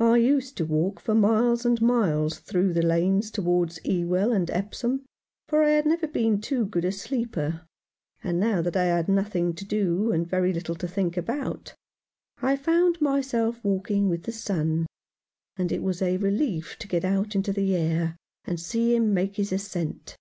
[0.00, 5.06] I used to walk for miles and miles through the lanes towards Ewell and Epsom;
[5.46, 7.64] for I had never been too good a sleeper,
[8.20, 11.72] and now that I had nothing to do and very little to think about,
[12.42, 14.86] I found myself waking with the sun,
[15.56, 19.36] and it was a relief to get out into the air and see him make
[19.36, 20.16] his ascent.